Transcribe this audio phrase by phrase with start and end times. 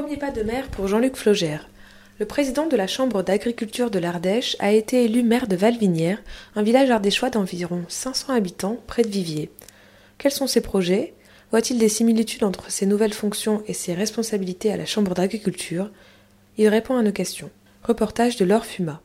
[0.00, 1.68] Premier pas de maire pour Jean-Luc Flogère.
[2.18, 6.22] Le président de la Chambre d'agriculture de l'Ardèche a été élu maire de Valvinière,
[6.56, 9.50] un village ardéchois d'environ 500 habitants près de Viviers.
[10.16, 11.12] Quels sont ses projets?
[11.50, 15.90] Voit-il des similitudes entre ses nouvelles fonctions et ses responsabilités à la Chambre d'agriculture?
[16.56, 17.50] Il répond à nos questions.
[17.82, 19.02] Reportage de Laure Fuma.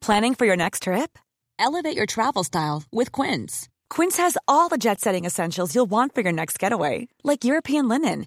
[0.00, 1.18] Planning for your next trip?
[1.58, 3.68] Elevate your travel style with Quince.
[3.90, 7.86] Quince has all the jet setting essentials you'll want for your next getaway, like European
[7.88, 8.26] linen,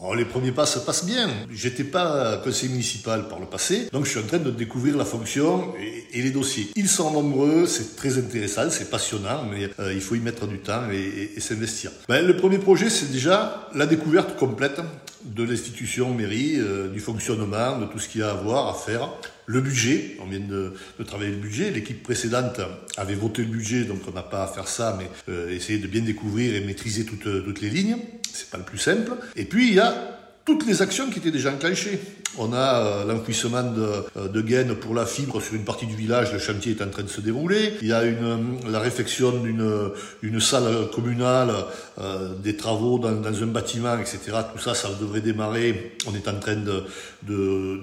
[0.00, 1.28] Oh, les premiers pas se passent bien.
[1.50, 5.04] J'étais pas conseiller municipal par le passé, donc je suis en train de découvrir la
[5.04, 5.74] fonction
[6.14, 6.68] et, les dossiers.
[6.76, 10.58] Ils sont nombreux, c'est très intéressant, c'est passionnant, mais euh, il faut y mettre du
[10.58, 11.90] temps et, et s'investir.
[12.08, 14.80] Ben, le premier projet, c'est déjà la découverte complète
[15.24, 18.74] de l'institution mairie, euh, du fonctionnement, de tout ce qu'il y a à voir, à
[18.74, 19.08] faire.
[19.50, 21.70] Le budget, on vient de, de travailler le budget.
[21.70, 22.60] L'équipe précédente
[22.98, 25.86] avait voté le budget, donc on n'a pas à faire ça, mais euh, essayer de
[25.86, 27.96] bien découvrir et maîtriser toutes, toutes les lignes.
[28.30, 29.12] C'est pas le plus simple.
[29.36, 30.17] Et puis il y a
[30.48, 32.00] toutes les actions qui étaient déjà enclenchées.
[32.38, 36.32] On a euh, l'enfouissement de, euh, gaines pour la fibre sur une partie du village,
[36.32, 37.74] le chantier est en train de se dérouler.
[37.82, 39.90] Il y a euh, la réflexion d'une
[40.22, 41.52] une salle communale,
[41.98, 44.18] euh, des travaux dans, un bâtiment, etc.
[44.50, 45.96] Tout ça, ça devrait démarrer.
[46.06, 46.84] On est en train de,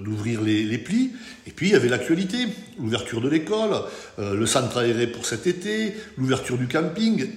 [0.02, 1.12] d'ouvrir les, les, plis.
[1.46, 2.48] Et puis il y avait l'actualité,
[2.80, 3.76] l'ouverture de l'école,
[4.18, 7.28] euh, le centre aéré pour cet été, l'ouverture du camping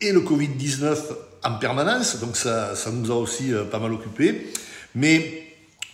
[0.00, 0.96] et le Covid-19
[1.42, 2.20] en permanence.
[2.20, 4.52] Donc ça, ça nous a aussi pas mal occupé.
[4.96, 5.44] Mais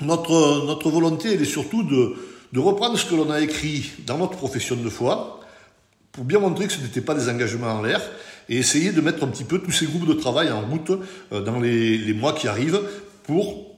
[0.01, 2.15] notre, notre volonté, elle est surtout de,
[2.53, 5.41] de reprendre ce que l'on a écrit dans notre profession de foi,
[6.13, 8.01] pour bien montrer que ce n'était pas des engagements en l'air,
[8.49, 10.93] et essayer de mettre un petit peu tous ces groupes de travail en route
[11.33, 12.81] euh, dans les, les, mois qui arrivent
[13.25, 13.77] pour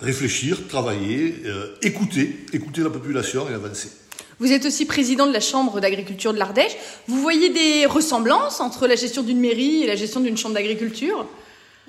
[0.00, 3.90] réfléchir, travailler, euh, écouter, écouter la population et avancer.
[4.40, 6.76] Vous êtes aussi président de la Chambre d'agriculture de l'Ardèche.
[7.06, 11.26] Vous voyez des ressemblances entre la gestion d'une mairie et la gestion d'une chambre d'agriculture?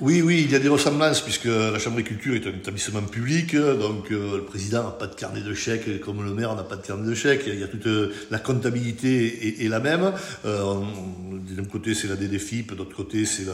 [0.01, 3.56] Oui, oui, il y a des ressemblances puisque la Chambre d'agriculture est un établissement public,
[3.56, 6.75] donc euh, le président n'a pas de carnet de chèques comme le maire n'a pas
[6.75, 7.44] de carnet de chèques.
[7.45, 10.12] Il y a toute euh, la comptabilité est, la même.
[10.45, 10.81] Euh,
[11.56, 13.45] D'un côté c'est la DDFIP, de l'autre côté c'est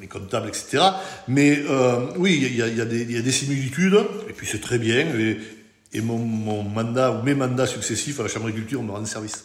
[0.00, 0.82] les comptables, etc.
[1.28, 1.62] Mais
[2.16, 3.98] oui, il y, a, des, des, similitudes
[4.28, 5.06] et puis c'est très bien.
[5.92, 6.18] Et, mon,
[6.64, 9.44] mandat ou mes mandats successifs à la Chambre d'agriculture me rendent service.